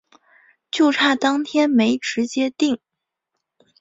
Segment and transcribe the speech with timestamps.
[0.71, 2.79] 就差当天没直接订